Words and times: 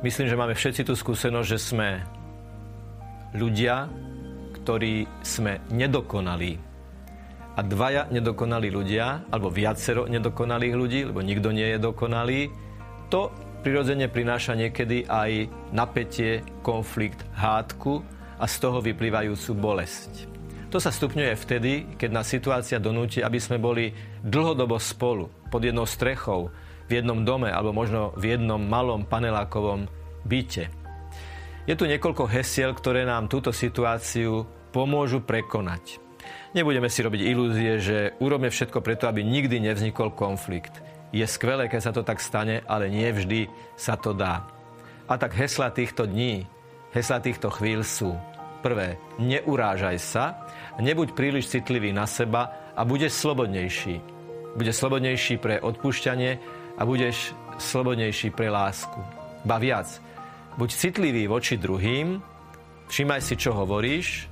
Myslím, 0.00 0.32
že 0.32 0.40
máme 0.40 0.56
všetci 0.56 0.88
tú 0.88 0.96
skúsenosť, 0.96 1.48
že 1.48 1.58
sme 1.60 2.00
ľudia, 3.36 3.84
ktorí 4.56 5.04
sme 5.20 5.60
nedokonalí. 5.68 6.56
A 7.52 7.60
dvaja 7.60 8.08
nedokonalí 8.08 8.72
ľudia, 8.72 9.28
alebo 9.28 9.52
viacero 9.52 10.08
nedokonalých 10.08 10.74
ľudí, 10.74 11.00
lebo 11.04 11.20
nikto 11.20 11.52
nie 11.52 11.76
je 11.76 11.78
dokonalý, 11.84 12.48
to 13.12 13.28
prirodzene 13.60 14.08
prináša 14.08 14.56
niekedy 14.56 15.04
aj 15.04 15.52
napätie, 15.68 16.40
konflikt, 16.64 17.20
hádku 17.36 18.00
a 18.40 18.48
z 18.48 18.56
toho 18.56 18.80
vyplývajúcu 18.80 19.52
bolesť. 19.52 20.32
To 20.72 20.80
sa 20.80 20.88
stupňuje 20.88 21.34
vtedy, 21.36 21.72
keď 22.00 22.08
nás 22.08 22.24
situácia 22.24 22.80
donúti, 22.80 23.20
aby 23.20 23.36
sme 23.36 23.60
boli 23.60 23.92
dlhodobo 24.24 24.80
spolu, 24.80 25.28
pod 25.52 25.60
jednou 25.60 25.84
strechou, 25.84 26.48
v 26.90 26.98
jednom 26.98 27.22
dome 27.22 27.54
alebo 27.54 27.70
možno 27.70 28.10
v 28.18 28.34
jednom 28.34 28.58
malom 28.58 29.06
panelákovom 29.06 29.86
byte. 30.26 30.66
Je 31.70 31.78
tu 31.78 31.86
niekoľko 31.86 32.26
hesiel, 32.26 32.74
ktoré 32.74 33.06
nám 33.06 33.30
túto 33.30 33.54
situáciu 33.54 34.42
pomôžu 34.74 35.22
prekonať. 35.22 36.02
Nebudeme 36.50 36.90
si 36.90 37.06
robiť 37.06 37.22
ilúzie, 37.22 37.78
že 37.78 38.18
urobíme 38.18 38.50
všetko 38.50 38.82
preto, 38.82 39.06
aby 39.06 39.22
nikdy 39.22 39.62
nevznikol 39.62 40.10
konflikt. 40.10 40.82
Je 41.14 41.22
skvelé, 41.22 41.70
keď 41.70 41.80
sa 41.80 41.94
to 41.94 42.02
tak 42.02 42.18
stane, 42.18 42.66
ale 42.66 42.90
nie 42.90 43.06
vždy 43.06 43.46
sa 43.78 43.94
to 43.94 44.10
dá. 44.10 44.50
A 45.06 45.14
tak 45.14 45.34
hesla 45.38 45.70
týchto 45.70 46.10
dní, 46.10 46.46
hesla 46.90 47.22
týchto 47.22 47.54
chvíľ 47.54 47.86
sú 47.86 48.18
prvé, 48.66 48.98
neurážaj 49.22 49.98
sa, 50.02 50.46
nebuď 50.78 51.14
príliš 51.14 51.50
citlivý 51.50 51.94
na 51.94 52.06
seba 52.06 52.74
a 52.74 52.82
budeš 52.82 53.14
slobodnejší. 53.18 54.02
Budeš 54.58 54.82
slobodnejší 54.82 55.38
pre 55.38 55.62
odpúšťanie 55.62 56.59
a 56.76 56.82
budeš 56.84 57.32
slobodnejší 57.58 58.32
pre 58.34 58.52
lásku. 58.52 59.00
Ba 59.44 59.56
viac, 59.56 59.88
buď 60.56 60.68
citlivý 60.70 61.24
voči 61.26 61.56
druhým, 61.56 62.20
všimaj 62.90 63.20
si, 63.22 63.34
čo 63.38 63.56
hovoríš, 63.56 64.28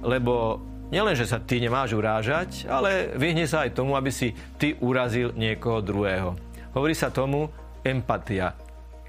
lebo 0.00 0.58
nielen, 0.90 1.14
že 1.14 1.28
sa 1.28 1.38
ty 1.38 1.62
nemáš 1.62 1.94
urážať, 1.94 2.66
ale 2.66 3.14
vyhni 3.14 3.46
sa 3.46 3.68
aj 3.68 3.76
tomu, 3.76 3.94
aby 3.94 4.10
si 4.10 4.34
ty 4.58 4.74
urazil 4.82 5.36
niekoho 5.36 5.78
druhého. 5.84 6.34
Hovorí 6.74 6.94
sa 6.94 7.14
tomu 7.14 7.50
empatia. 7.86 8.54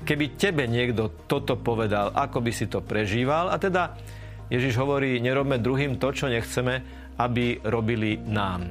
Keby 0.02 0.34
tebe 0.34 0.66
niekto 0.66 1.14
toto 1.30 1.62
povedal, 1.62 2.10
ako 2.14 2.42
by 2.42 2.52
si 2.54 2.66
to 2.66 2.82
prežíval, 2.82 3.54
a 3.54 3.62
teda 3.62 3.94
Ježiš 4.52 4.76
hovorí, 4.82 5.22
nerobme 5.22 5.62
druhým 5.62 5.96
to, 6.02 6.12
čo 6.12 6.28
nechceme, 6.28 6.84
aby 7.22 7.62
robili 7.64 8.18
nám. 8.18 8.68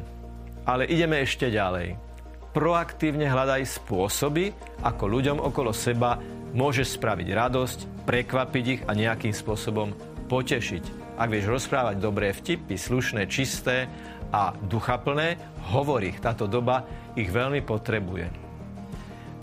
Ale 0.67 0.85
ideme 0.85 1.23
ešte 1.23 1.49
ďalej. 1.49 2.10
Proaktívne 2.51 3.31
hľadaj 3.31 3.63
spôsoby, 3.79 4.51
ako 4.83 5.05
ľuďom 5.07 5.39
okolo 5.39 5.71
seba 5.71 6.19
môžeš 6.51 6.99
spraviť 6.99 7.29
radosť, 7.31 7.79
prekvapiť 8.11 8.65
ich 8.67 8.83
a 8.91 8.93
nejakým 8.99 9.31
spôsobom 9.31 9.95
potešiť. 10.27 11.15
Ak 11.15 11.31
vieš 11.31 11.47
rozprávať 11.47 12.03
dobré 12.03 12.35
vtipy, 12.35 12.75
slušné, 12.75 13.31
čisté 13.31 13.87
a 14.35 14.51
duchaplné, 14.67 15.39
hovor 15.71 16.03
ich. 16.03 16.19
Táto 16.19 16.51
doba 16.51 16.83
ich 17.15 17.31
veľmi 17.31 17.63
potrebuje. 17.63 18.27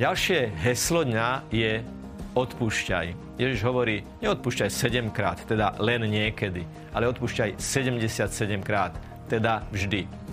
Ďalšie 0.04 0.52
heslo 0.68 1.08
dňa 1.08 1.48
je 1.48 1.80
odpúšťaj. 2.36 3.40
Ježiš 3.40 3.64
hovorí, 3.64 4.04
neodpúšťaj 4.20 4.68
7 4.68 5.16
krát, 5.16 5.40
teda 5.48 5.80
len 5.80 6.04
niekedy, 6.12 6.68
ale 6.92 7.08
odpúšťaj 7.08 7.56
77 7.56 8.60
krát, 8.68 9.00
teda 9.32 9.64
vždy. 9.72 10.27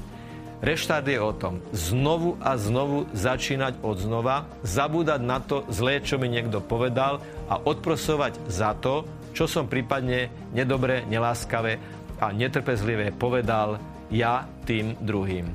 Reštart 0.64 1.04
je 1.04 1.20
o 1.20 1.36
tom 1.36 1.60
znovu 1.76 2.40
a 2.40 2.56
znovu 2.56 3.04
začínať 3.12 3.84
od 3.84 4.00
znova, 4.00 4.48
zabúdať 4.64 5.20
na 5.20 5.36
to 5.36 5.68
zlé, 5.68 6.00
čo 6.00 6.16
mi 6.16 6.32
niekto 6.32 6.64
povedal 6.64 7.20
a 7.52 7.60
odprosovať 7.60 8.40
za 8.48 8.72
to, 8.72 9.04
čo 9.36 9.44
som 9.44 9.68
prípadne 9.68 10.32
nedobre, 10.56 11.04
neláskavé 11.04 11.76
a 12.16 12.32
netrpezlivé 12.32 13.12
povedal 13.12 13.76
ja 14.08 14.48
tým 14.64 14.96
druhým. 15.04 15.52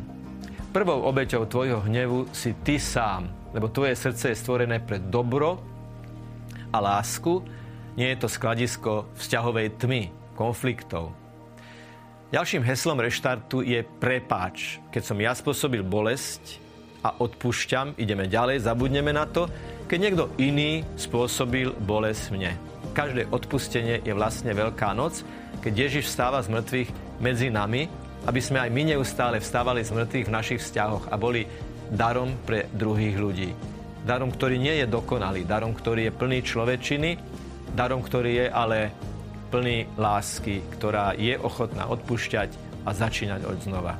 Prvou 0.70 1.02
obeťou 1.02 1.50
tvojho 1.50 1.90
hnevu 1.90 2.30
si 2.30 2.54
ty 2.62 2.78
sám, 2.78 3.34
lebo 3.50 3.66
tvoje 3.74 3.98
srdce 3.98 4.30
je 4.30 4.38
stvorené 4.38 4.78
pre 4.78 5.02
dobro 5.02 5.58
a 6.70 6.78
lásku, 6.78 7.42
nie 7.98 8.14
je 8.14 8.22
to 8.22 8.30
skladisko 8.30 9.10
vzťahovej 9.18 9.74
tmy, 9.82 10.14
konfliktov. 10.38 11.18
Ďalším 12.30 12.62
heslom 12.62 13.02
reštartu 13.02 13.66
je 13.66 13.82
prepáč. 13.82 14.78
Keď 14.94 15.02
som 15.02 15.18
ja 15.18 15.34
spôsobil 15.34 15.82
bolesť 15.82 16.62
a 17.02 17.18
odpúšťam, 17.18 17.98
ideme 17.98 18.30
ďalej, 18.30 18.70
zabudneme 18.70 19.10
na 19.10 19.26
to, 19.26 19.50
keď 19.90 19.98
niekto 19.98 20.24
iný 20.38 20.86
spôsobil 20.94 21.74
bolesť 21.74 22.26
mne 22.30 22.54
každé 23.00 23.32
odpustenie 23.32 24.04
je 24.04 24.12
vlastne 24.12 24.52
Veľká 24.52 24.92
noc, 24.92 25.24
keď 25.64 25.88
Ježiš 25.88 26.12
vstáva 26.12 26.44
z 26.44 26.52
mŕtvych 26.52 26.90
medzi 27.24 27.48
nami, 27.48 27.88
aby 28.28 28.42
sme 28.44 28.60
aj 28.60 28.70
my 28.76 28.82
neustále 28.92 29.40
vstávali 29.40 29.88
z 29.88 29.96
mŕtvych 29.96 30.28
v 30.28 30.36
našich 30.36 30.60
vzťahoch 30.60 31.08
a 31.08 31.16
boli 31.16 31.48
darom 31.88 32.36
pre 32.44 32.68
druhých 32.76 33.16
ľudí. 33.16 33.50
Darom, 34.04 34.36
ktorý 34.36 34.60
nie 34.60 34.84
je 34.84 34.88
dokonalý, 34.88 35.48
darom, 35.48 35.72
ktorý 35.72 36.12
je 36.12 36.16
plný 36.16 36.40
človečiny, 36.44 37.10
darom, 37.72 38.04
ktorý 38.04 38.44
je 38.44 38.48
ale 38.52 38.92
plný 39.50 39.90
lásky, 39.98 40.62
ktorá 40.78 41.18
je 41.18 41.34
ochotná 41.42 41.90
odpúšťať 41.90 42.54
a 42.86 42.94
začínať 42.94 43.42
od 43.50 43.58
znova. 43.66 43.98